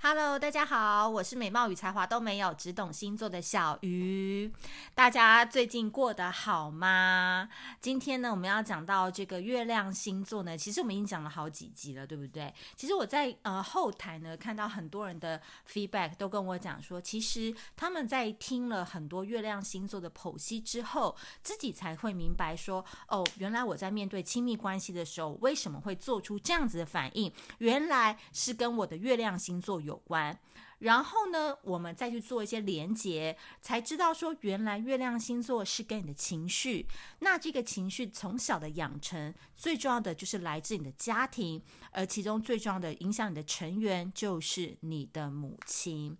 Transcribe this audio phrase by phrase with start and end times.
[0.00, 4.50] Hello，大家好，我是美貌与才华都没有，只懂星座的小鱼。
[4.94, 7.48] 大家最近过得好吗？
[7.80, 12.54] 今天呢，我们要讲到这个月亮星座呢，其实我们已经讲了好几集了，对不对？
[12.76, 27.30] 其实我在呃后台呢，看到很多人的 feedback 都跟我讲说，其实他们在听了很多月亮星座的剖析之后，自己才会明白说，哦，原来我在面对亲密关系的时候，为什么会做出这样子的反应？
[27.58, 30.38] 原来是跟我的月亮星座有有关，
[30.78, 36.86] 然后呢，我们再去做一些连接，才知道说，原来月亮星座是跟你的情绪。
[37.20, 46.16] 那这个情绪从小的养成，最重要的就是来自你的家庭，而其中最重要的影响你的成员就是你的母亲。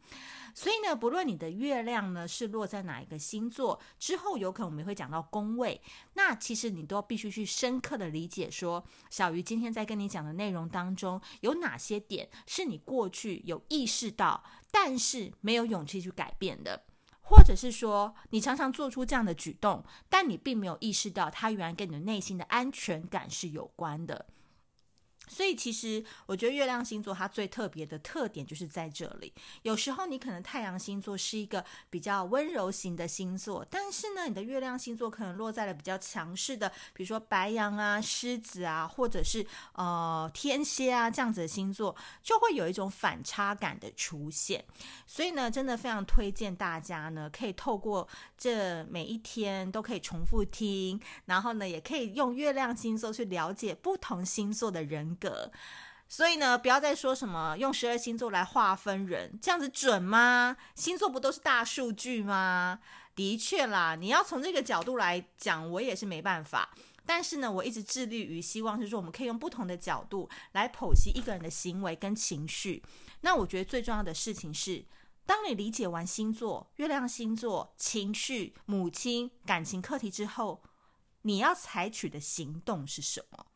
[0.59, 5.81] 所以呢，不论你的月亮呢是落在哪一个星座，之后有可能我们会讲到宫位，
[6.15, 16.83] 那其实你都必须去深刻的理解说，小鱼今天在跟你讲的内容当中，有哪些点是你过去有意识到，但是没有勇气去改变的，
[17.21, 24.27] 或者是说你常常做出这样的举动，但你并没有意识到它原来跟你的内心的安全感是有关的。
[25.29, 29.33] 所以，其实我觉得月亮星座它最特别的特点就是在这里。
[29.63, 44.65] 有时候你可能太阳星座是一个比较温柔型的星座，但是呢，你的月亮星座可能落在了比较强势的，比如说白羊啊、狮子啊，或者是呃天蝎啊这样子的星座，就会有一种反差感的出现。
[45.07, 55.53] 所以呢，真的非常推荐大家呢，可以透过这每一天都可以重复听，然后呢，也可以用月亮星座去了解不同星座的人个，
[56.09, 60.57] 所以呢，不要再说什么用十二星座来划分人，这样子准吗？
[60.75, 62.81] 星座不都是大数据吗？
[63.15, 66.71] 的确啦，你要从这个角度来讲，我也是没办法。
[67.05, 72.83] 但是呢，我一直致力于希望是说，我们可以用不同的角度来剖析一个人的行为跟情绪。
[73.23, 74.85] 那我觉得最重要的事情是，
[75.27, 80.63] 当你理解完星座、月亮星座、情绪、母亲、感情课题之后，
[81.23, 83.47] 你要采取的行动是什么？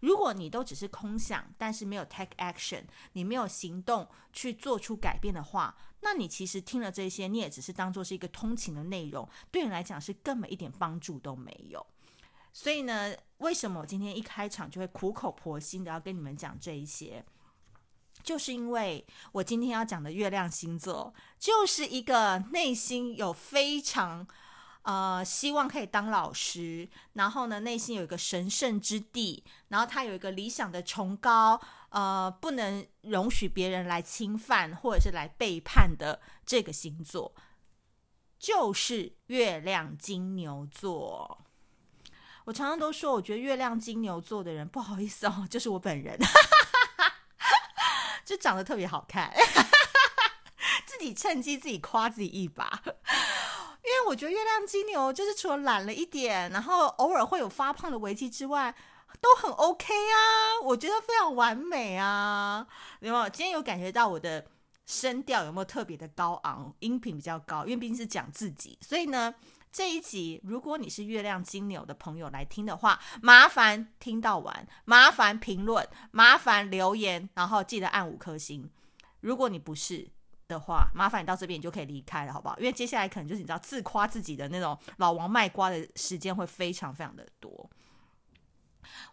[0.00, 11.84] 如果你都只是空想，但是没有 take action，你没有行动去做出改变的话，那你其实听了这些，你也只是当做是一个通勤的内容，对你来讲是根本一点帮助都没有。
[12.52, 17.24] 所以呢，为什么我今天一开场就会苦口婆心的要跟你们讲这一些？
[18.22, 24.26] 就是因为我今天要讲的月亮星座，就是一个内心有非常。
[24.82, 37.34] 呃，希望可以当老师，然后呢，内心有一个神圣之地，然后他有一个理想的崇高，呃，不能容许别人来侵犯或者是来背叛的这个星座，
[38.38, 41.44] 就是月亮金牛座。
[42.44, 46.18] 我常常都说，我觉得月亮金牛座的人，不好意思哦，就是我本人，
[48.24, 49.30] 就长得特别好看，
[50.86, 52.82] 自己趁机自己夸自己一把。
[54.08, 58.74] 我觉得月亮金牛就是除了懒了一点，然后偶尔会有发胖的危机之外，
[59.20, 62.66] 都很 OK 啊，我觉得非常完美啊。
[63.00, 63.28] 有没有？
[63.28, 64.46] 今天有感觉到我的
[64.86, 67.64] 声调有没有特别的高昂，音频比较高？
[67.66, 69.34] 因为毕竟是讲自己，所以呢，
[69.70, 78.70] 这一集如果你是月亮金牛的朋友来听的话，麻烦听到完，麻烦评论，麻烦留言，然后记得按五颗星。
[79.20, 80.08] 如果你不是，
[80.48, 82.58] 的话，麻烦你到这边你就可以离开了，好不好？
[82.58, 87.70] 因为接下来可能就是你知道自夸自己的那种老王卖瓜的时间会非常非常的多。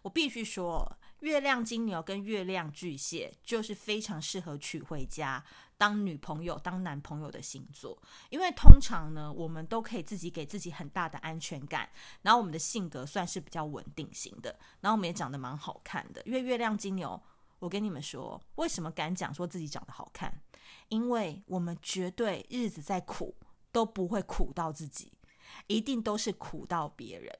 [0.00, 5.44] 我必须说，月亮金牛跟月亮巨蟹就是非常适合娶回家
[5.76, 11.86] 当女朋友、当男朋友的星座，因为通常呢，我们都可以自己给自己很大的安全感，
[12.22, 16.22] 然后我们的性格算是比较稳定型的，然后我们也长得蛮好看的。
[16.24, 17.20] 因为月亮金牛，
[17.58, 20.40] 我跟你们说，为什么敢讲说自己长得好看？
[20.88, 23.36] 因为我们绝对日子再苦
[23.72, 25.12] 都不会苦到自己，
[25.66, 27.38] 一定都是苦到别人。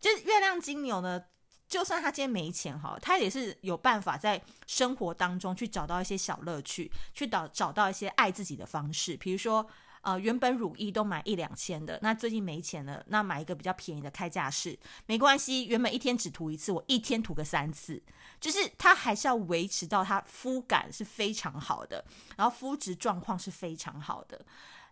[0.00, 1.24] 就是月亮金牛呢，
[1.68, 9.66] 就算他今天没钱哈，他也是有办法在生活当中去找到一些小乐趣，去找找到一些爱自己的方式，比如说。
[10.04, 15.64] 呃，原本乳液都买一两千的，那最近没钱了，那买一个比较便宜的开架式，没关系。
[15.64, 18.02] 原本一天只涂一次，我一天涂个三次，
[18.38, 22.04] 就是它还是要维持到它肤感是非常好的，
[22.36, 24.44] 然后肤质状况是非常好的。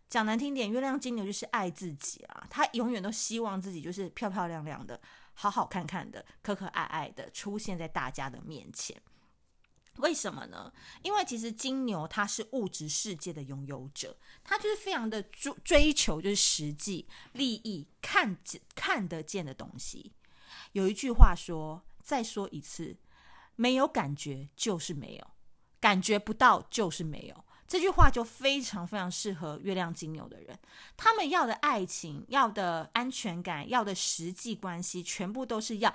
[0.08, 5.00] 讲难听点，月亮金牛就是爱自己啊，他永远都希望自己就是漂漂亮亮的，
[5.34, 8.94] 好好看看的，可可爱爱的出现在大家的面前。
[9.98, 10.72] 为什么呢？
[11.02, 18.36] 因为其实金牛他是物质世界的拥有者，他就是非常的追追求就是实际利益，看
[18.74, 20.12] 看得见的东西。
[20.72, 22.96] 有一句话说，再说一次，
[23.56, 25.30] 没有感觉就是没有，
[25.78, 30.58] 感觉不到就是没有，这句话就非常非常适合月亮金牛的人。
[30.94, 35.90] 他们要的爱情、要的安全感、要的实际关系，全部都是要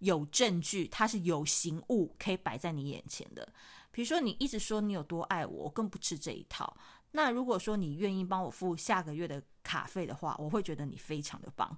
[0.00, 3.48] 有证据，它是有形物可以摆在你眼前的。
[3.90, 6.76] 比如说，你一直说你有多爱我，我更不吃这一套。
[7.12, 11.74] 那如果说你愿意帮我付下个月的卡费的话，我会觉得你非常的棒。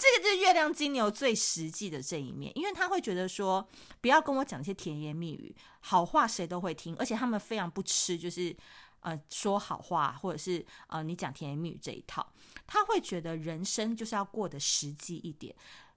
[0.00, 3.68] 这个就是月亮金牛最实际的这一面，因为他会觉得说，
[4.00, 8.56] 不要跟我讲一些甜言蜜语，好话谁都会听，而且他们非常不吃，就是
[9.00, 12.32] 呃说好话或者是呃你讲甜言蜜语这一套，
[12.66, 15.54] 他会觉得人生就是要过得实际一点。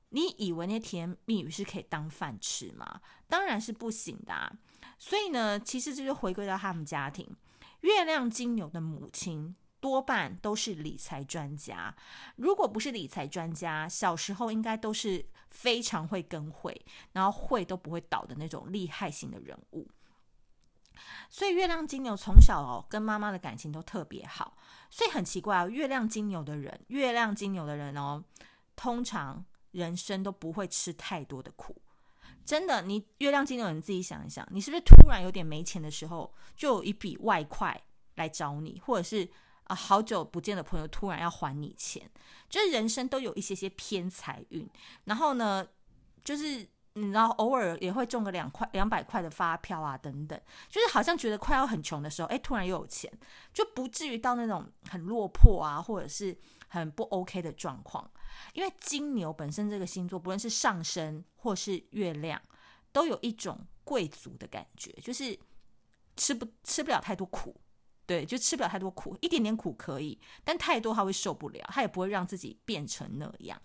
[0.09, 3.00] 你以为那些甜言蜜语是可以当饭吃吗？
[3.29, 4.53] 当然是不行的。
[5.00, 7.27] 所以呢，其实这就回归到他们家庭，
[7.81, 9.55] 月亮金牛的母亲。
[9.83, 11.94] 多半都是理财专家，
[12.38, 19.85] 如果不是理财专家，小时候应该都是非常会跟会，然后会都不会倒的那种厉害型的人物。
[21.30, 24.56] 所以月亮金牛从小哦跟妈妈的感情都特别好，
[24.89, 28.24] 所以很奇怪哦，月亮金牛的人，月亮金牛的人哦，
[28.77, 31.81] 通常人生都不会吃太多的苦。
[32.45, 37.83] 真的，你月亮金牛的人自己想一想，你是不是突然有点没钱的时候，就有一笔外快
[38.15, 39.29] 来找你，或者是？
[39.65, 42.10] 啊，好久不见的朋友突然要还你钱，
[42.50, 44.69] 就是人生都有一些些偏财运。
[45.06, 45.65] 然后呢，
[46.24, 50.39] 就是你知道，偶尔也会中个两块、两百块的发票啊，等等。
[50.69, 53.12] 就是好像觉得快要很穷的时候，哎，突然又有钱，
[53.54, 56.38] 就不至于到那种很落魄啊，或者是
[56.68, 58.10] 很不 OK 的状况。
[58.54, 62.42] 因为金牛本身这个星座，不论是上升或是月亮，
[62.92, 65.39] 都有一种贵族的感觉，就是
[66.15, 67.56] 吃不吃不了太多苦。
[68.05, 73.61] 对，就吃不了太多苦，一点点苦可以，但太多他会受不了，他也不会让自己变成那样。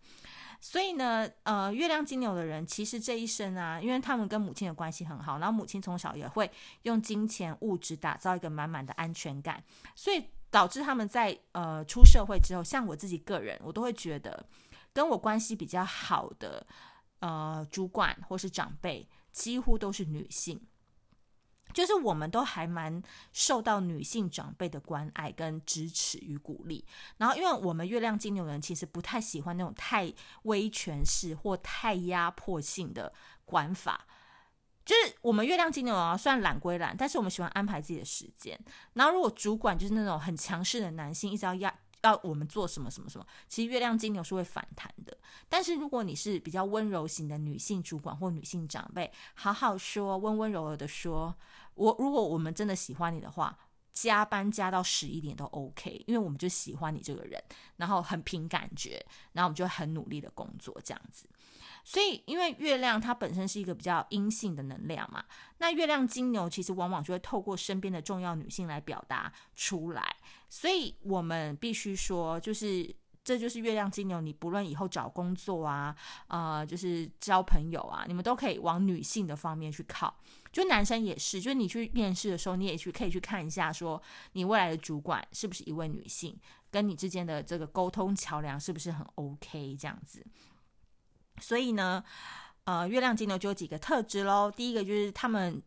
[0.61, 6.51] 所以呢，呃，月亮金牛的人其实这一生啊，因为他们跟母亲的关系很好，然后母亲从小也会
[6.83, 9.63] 用金钱物质打造一个满满的安全感，
[9.95, 14.45] 所以导致他们在呃出社会之后，像我自己个人，我都会觉得
[14.93, 16.67] 跟我关系比较好的
[17.21, 20.61] 呃主管或是长辈，几乎都是女性。
[21.73, 26.85] 就是我们都还蛮受到女性长辈的关爱跟支持与鼓励，
[27.19, 30.13] 然后因为我们月亮金牛人其实不太喜欢那种太
[30.43, 33.13] 威权式或太压迫性的
[33.45, 34.07] 管法，
[34.85, 38.59] 就是我们月亮金牛啊，虽然懒归懒，但是我们喜欢安排自己的时间。
[38.95, 41.73] 然后如果主管就是那种很强势的男性，一直要压。
[42.03, 45.17] 要我们做什么什么什么，其实月亮金牛是会反弹的。
[45.49, 51.35] 但是如果你是比较温柔型的女性主管或女性长辈，好好说，温温柔柔的说，
[51.75, 53.59] 我如果我们真的喜欢你的话，
[53.93, 57.43] 加班加到十一点都 OK，因为我们就喜欢你这个人，
[57.77, 61.29] 然后很凭感觉，然后我们就很努力的工作这样子。
[61.91, 65.25] 所以，因为月亮它本身是一个比较阴性的能量嘛，
[65.57, 70.17] 那月亮金牛其实往往就会透过身边的重要女性来表达出来。
[70.51, 72.95] 所以我们必须说，就是
[73.25, 75.97] 这就是月亮金牛，你不论以后找工作啊，
[76.27, 80.15] 呃，就是交朋友啊，你们都可以往女性的方面去靠。
[80.53, 84.03] 就男生也是，就是你去面试的时候，你也去可以去看一下，说
[84.33, 86.39] 你未来的主管是不是一位女性，
[86.71, 90.23] 跟你之间的这个沟通桥梁是不是很 OK 这样子。
[91.41, 92.03] 所以呢，
[92.65, 94.51] 呃，月亮金牛就有几个特质喽。
[94.51, 95.63] 第一个就是他们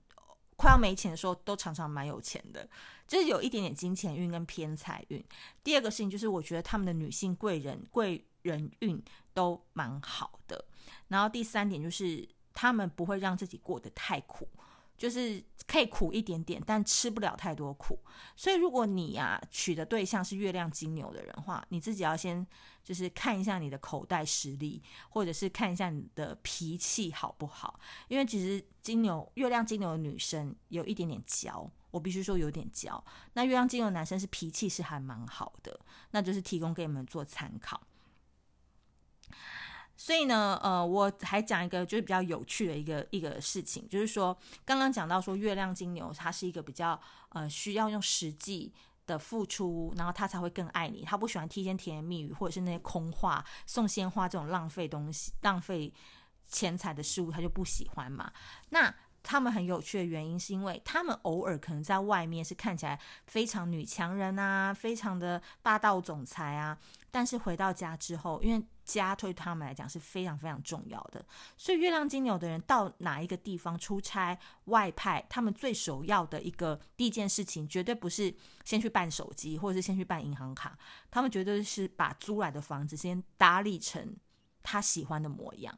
[0.56, 2.68] 快要没钱的时候，都常常蛮有钱的，
[3.08, 5.24] 就是有一点点金钱运跟偏财运。
[5.64, 10.64] 第二个事情就是，我觉得他们的女性贵人贵人运都蛮好的。
[11.08, 14.48] 然后第三点就是，他们不会让自己过得太苦。
[15.02, 17.98] 就是可以苦一点点，但吃不了太多苦。
[18.36, 22.46] 所以，如果你呀、啊、娶的对象是月亮金牛的人的话，你自己要先
[22.84, 27.80] 就是看一下你的口袋实力，或者是看一下你的脾气好不好。
[28.10, 33.04] 因为其实金牛月亮金牛的女生有一点点娇，我必须说有点娇。
[33.34, 35.80] 那月亮金牛男生是脾气是还蛮好的，
[36.12, 37.82] 那就是提供给你们做参考。
[40.04, 48.74] 所以呢，呃，我还讲一个就是比较有趣的一个一个事情，就是说刚刚讲到说月亮金牛，它是一个比较呃需要用实际
[49.06, 51.06] 的付出，然后他才会更爱你。
[51.06, 55.94] 他不喜欢提前甜言蜜语或者是那些空话、送鲜花这种浪费东西、浪费
[56.50, 58.34] 钱财的事物，他就不喜欢嘛。
[58.70, 58.92] 那
[59.24, 66.78] 他们很有趣的原因，是因为他们偶尔可能在外面是看起来非常女强人啊，非常的霸道总裁啊，
[67.12, 71.24] 但是回到家之后，因为家对他们来讲是非常非常重要的，
[71.56, 78.34] 所以月亮金牛的人到哪一个地方出差外派，他们最首要的一个第一件事情，绝对不是
[78.66, 80.78] 先去办手机，或者是先去办银行卡，
[81.10, 84.16] 他们绝对是把租来的房子先打理成
[84.64, 85.78] 他喜欢的模样。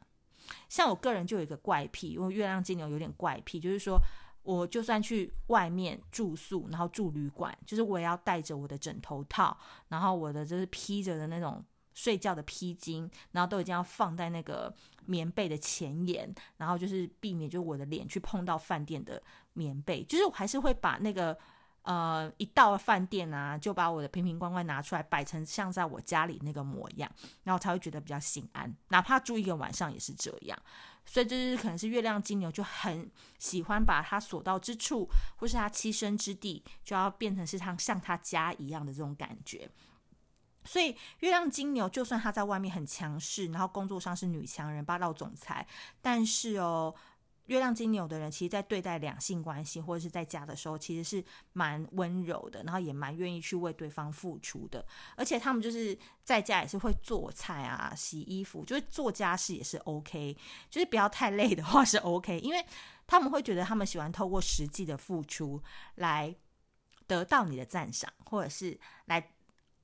[0.68, 3.98] 像我个人就有一个怪癖，因为月亮金牛有点怪癖，就是说
[4.42, 9.56] 我就算去外面住宿，然后住旅馆，就是我也要带着我的枕头套，
[9.88, 14.74] 然后我的就是披着的那种睡觉的披巾，然后都已经要放在那个
[15.06, 19.22] 棉被的前沿，然后就是避免就我的脸去碰到饭店的
[19.52, 21.38] 棉被，就是我还是会把那个
[21.84, 27.10] 呃一到饭店啊，就把我的瓶瓶罐罐拿出来摆成像在我家里那个模样，
[27.44, 30.58] 然后才会觉得比较心安，哪怕住一个晚上也是这样。
[31.06, 39.70] 所以，就是可能是月亮金牛就很喜欢把他所到之处，或是他栖身之地，就要变成是他像他家一样的这种感觉。
[40.64, 45.66] 所以，月亮金牛就算他在外面很强势，然后工作上是女强人、霸道总裁，
[46.00, 46.94] 但是哦。
[47.46, 54.84] 月亮金牛的人，其实，在对待两性关系或者是在家的时候，其实是蛮温柔的，然后也蛮愿意去为对方付出的。
[55.16, 60.36] 而且他们就是在家也是会做菜啊、洗衣服，就是做家事也是 OK，
[60.70, 62.64] 就是不要太累的话是 OK，因为
[63.06, 65.62] 他们会觉得他们喜欢透过实际的付出
[65.96, 66.34] 来
[67.06, 69.33] 得到你的赞赏，或者是来。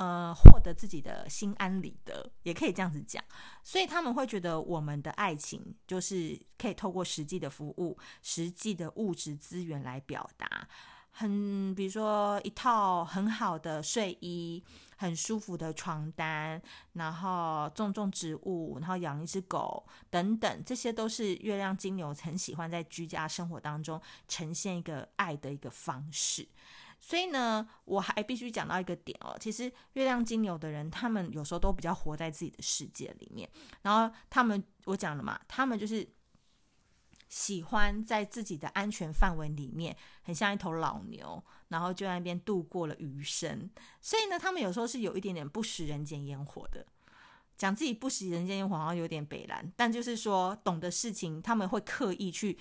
[0.00, 3.22] 呃，获得自己的心安理得，也可以这样子讲。
[3.62, 10.66] 所以他们会觉得我们的爱情就是可以透过实际的服务、实际的物质资源来表达。
[11.10, 14.64] 很，比如说一套很好的睡衣、
[14.96, 16.62] 很舒服的床单，
[16.94, 26.48] 然后种种植物，然后养一只狗等等，这些都是月亮金牛很喜欢在居家生活当中呈现一个爱的一个方式。
[27.02, 29.34] 所以呢，我还必须讲到一个点哦。
[29.40, 29.64] 其实
[29.94, 33.48] 月亮金牛的人，他们有时候都比较活在自己的世界里面。
[33.82, 36.06] 然后他们，我讲了嘛，他们就是
[37.30, 43.70] 喜欢在自己的安全范围里面，很像一头老牛，然后就在那边度过了余生。
[44.02, 46.86] 所以呢，他们有时候是有一点点不食人间烟火的。
[47.56, 52.58] 讲自己不食人间烟火，好像有点北蓝，但就是说，懂的事情，他们会刻意去。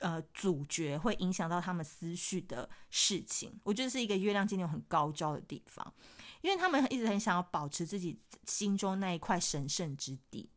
[0.00, 5.94] 呃，主角会影响到他们思绪的事情，我觉得是一个月亮金牛很高招的地方，
[6.40, 10.50] 因为他们一直很想要保持自己心中那一块神圣之地。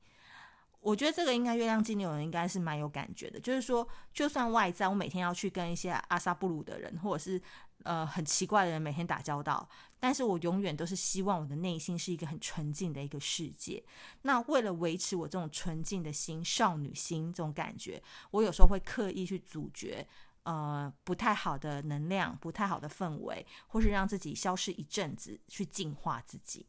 [0.80, 7.42] 我觉得这个应该月亮金牛人应该是蛮有感觉的，就是说，就算外在我每天要去跟一些阿萨布鲁的人，或者是。
[7.84, 9.66] 呃，很奇怪的人每天打交道，
[10.00, 13.84] 但是我永远都是希望我的内心是一个很纯净的一个世界。
[14.22, 18.02] 那为了维持我这种纯净的心、少女心这种感觉，
[18.32, 20.08] 我有时候会刻意去阻绝
[20.44, 26.66] 呃不太好的能量、不太好的氛围，或是让自己消失一阵子，去净化自己。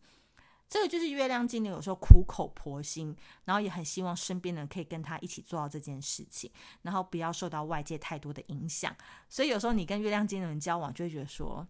[0.70, 6.50] 这个就是月亮金牛有时候苦口婆心，然后也很希望身边人可以跟他一起做到这件事情，
[6.82, 8.94] 然后不要受到外界太多的影响。
[9.30, 11.66] 所以有时候你跟月亮金牛人交往，就会觉得说，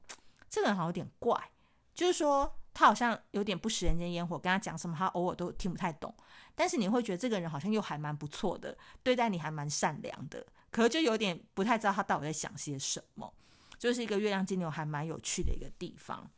[0.49, 1.51] 这个人好像有点怪，
[1.95, 6.15] 就是说他好像有点不食人间烟火，跟他讲什么他偶尔都听不太懂。
[6.55, 13.33] 但是你会觉得这个人好像又还蛮不错的，对待你还蛮善良的，可是就有点不太知道他到底在想些什么，
[13.79, 16.29] 就是一个月亮金牛还蛮有趣的一个地方。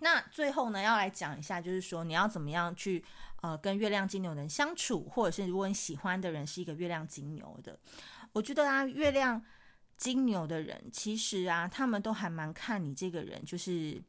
[0.00, 3.02] 那最后呢，要来讲一下，就是说你要怎么样去
[3.40, 7.78] 呃跟月亮金牛人相处，或者是如果你喜欢的人是一个月亮金牛的，
[8.32, 9.42] 我觉得啊，月亮
[9.96, 14.02] 金牛的人其实啊，他们都还蛮看你这个人，就是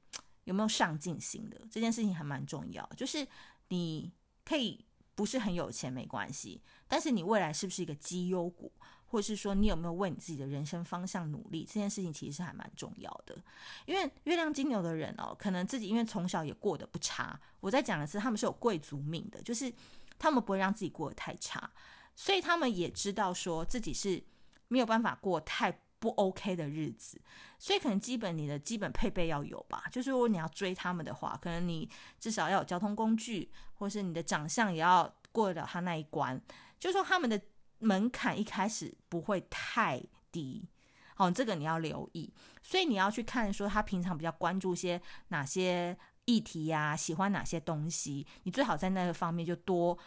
[0.44, 2.88] 有没有上进心的，这件事情还蛮重要。
[2.96, 3.28] 就是
[3.70, 4.12] 你
[4.44, 8.72] 可以不是很有钱没关系，但是你未来是不是一个绩优股？
[9.08, 11.64] 或是说你有没有为你自己的人生方向努力？
[11.64, 13.38] 这件事情其实是还蛮重要的，
[13.86, 17.40] 因为月亮金牛的人哦，可能自己因为从小也过得不差。
[17.62, 19.72] 我在讲的是他们是有贵族命的，就是
[20.20, 21.70] 他们不会让自己过得太差，
[22.14, 24.22] 所以他们也知道说自己是
[24.68, 27.22] 没有办法过太不 OK 的日子，
[27.58, 29.84] 所以可能基本你的基本配备要有吧。
[29.92, 36.42] 就是如果你要追他们的话，可能你至少要有交通工具，或是你的长相也要过得了他那一关。
[36.80, 37.42] 就是说他们的。
[37.80, 40.66] 门槛一开始不会太低，
[41.14, 42.34] 好，这个你要留意。
[42.64, 50.00] 所以你要去看说他平常比较关注些哪些议题呀，喜欢哪些东西，你最好在那个方面就多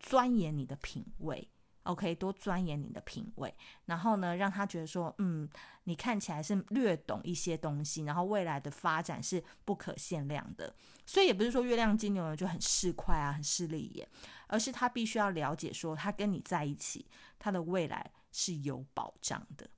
[0.00, 1.46] 钻研你的品味。
[1.88, 3.52] OK，多钻研你的品味，
[3.86, 5.48] 然后呢，让他觉得说，嗯，
[5.84, 10.74] 你看起来是略懂一些东西，然后未来的发展是不可限量的。
[11.06, 14.06] 所以也不是说月亮金牛呢就很市侩啊，很势利眼，
[14.48, 17.06] 而是他必须要了解说，他跟你在一起，
[17.38, 19.70] 他的未来是有保障的。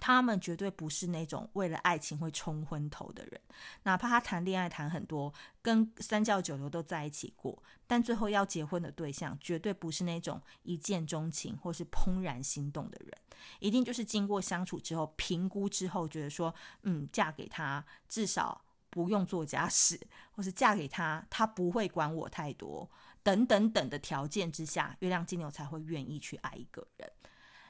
[0.00, 3.40] 他们绝对不是那种为了爱情会冲昏头的人，
[3.82, 13.12] 哪怕他谈恋爱谈很多，跟三教九流都在一起过，但最后要结婚的对象绝对不是那种一见钟情或是怦然心动的人，
[13.58, 20.00] 一定就是经过相处之后评估之后，觉得说，嗯，嫁给他至少不用做家事，
[20.30, 22.88] 或是嫁给他他不会管我太多，
[23.24, 27.10] 等等等的条件之下，月亮金牛才会愿意去爱一个人。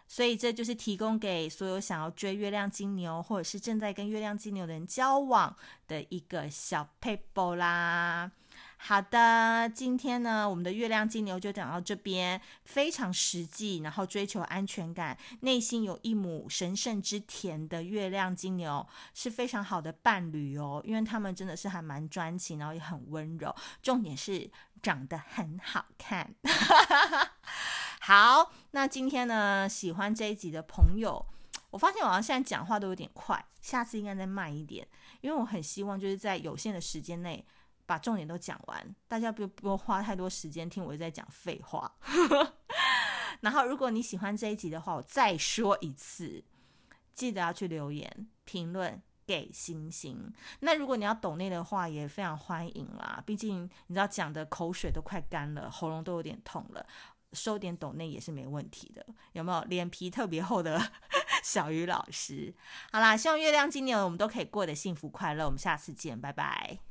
[0.09, 5.55] 所以这就是提供给所有想要追月亮金牛，或者是正在跟月亮金牛的人交往
[5.87, 8.33] 的一个小 paper 啦。
[8.81, 24.49] 好的，今天呢，我们的月亮金牛就讲到这边，非常实际，然后追求安全感，内心有一亩神圣之田的月亮金牛是非常好的伴侣哦，因为他们真的是还蛮专情，然后也很温柔，重点是
[24.81, 26.35] 长得很好看。
[28.09, 31.27] 好，那今天呢，喜欢这一集的朋友，
[31.69, 34.89] 我发现我好像现在讲话都有点快，下次应该再慢一点，
[35.21, 37.45] 因为我很希望就是在有限的时间内。
[37.85, 41.91] 把重点都讲完，大家不不用花太多时间听我在讲废话。
[43.41, 46.43] 然后，如果你喜欢这一集的话，我再说一次，
[47.13, 50.33] 记得要去留言、评论、给星星。
[50.61, 53.23] 那如果你要抖内的话，也非常欢迎啦。
[53.27, 56.87] 毕竟你知道讲的口水都快干了，喉咙都有点痛了，
[57.33, 59.05] 收点懂内也是没问题的。
[59.33, 60.81] 有没有脸皮特别厚的
[61.45, 62.55] 小鱼老师？
[62.93, 65.45] 好啦，希望月亮今年我们都可以过得幸福快乐。
[65.45, 66.88] 我们下次见，拜拜。